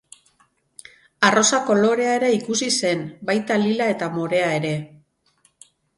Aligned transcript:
Arrosa 1.27 1.59
kolorea 1.67 2.15
ere 2.21 2.31
ikusi 2.37 2.69
zen, 2.77 3.03
baita 3.31 3.61
lila 3.67 3.91
eta 3.97 4.11
morea 4.19 4.49
ere. 4.63 4.73